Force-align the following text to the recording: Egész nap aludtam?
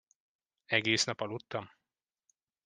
Egész 0.65 1.05
nap 1.05 1.19
aludtam? 1.21 1.69